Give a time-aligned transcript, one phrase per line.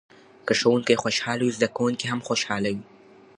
[0.45, 2.85] که ښوونکی خوشحاله وي زده کوونکي هم خوشحاله وي.